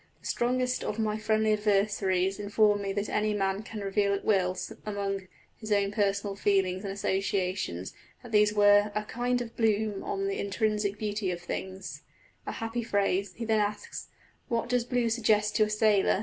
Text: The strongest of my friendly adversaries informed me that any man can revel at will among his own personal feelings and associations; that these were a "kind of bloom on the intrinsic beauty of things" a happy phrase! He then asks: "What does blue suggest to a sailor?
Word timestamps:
The 0.21 0.25
strongest 0.25 0.83
of 0.83 0.97
my 0.97 1.15
friendly 1.19 1.53
adversaries 1.53 2.39
informed 2.39 2.81
me 2.81 2.91
that 2.93 3.07
any 3.07 3.35
man 3.35 3.61
can 3.61 3.81
revel 3.81 4.15
at 4.15 4.25
will 4.25 4.57
among 4.83 5.27
his 5.57 5.71
own 5.71 5.91
personal 5.91 6.35
feelings 6.35 6.83
and 6.83 6.91
associations; 6.91 7.93
that 8.23 8.31
these 8.31 8.51
were 8.51 8.91
a 8.95 9.03
"kind 9.03 9.43
of 9.43 9.55
bloom 9.55 10.01
on 10.03 10.25
the 10.27 10.39
intrinsic 10.39 10.97
beauty 10.97 11.29
of 11.29 11.39
things" 11.41 12.01
a 12.47 12.53
happy 12.53 12.81
phrase! 12.81 13.33
He 13.35 13.45
then 13.45 13.59
asks: 13.59 14.07
"What 14.47 14.69
does 14.69 14.85
blue 14.85 15.07
suggest 15.07 15.55
to 15.57 15.65
a 15.65 15.69
sailor? 15.69 16.19